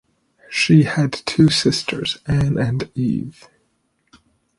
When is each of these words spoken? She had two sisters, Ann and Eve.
She 0.49 0.85
had 0.85 1.13
two 1.13 1.49
sisters, 1.51 2.17
Ann 2.25 2.57
and 2.57 2.89
Eve. 2.95 3.47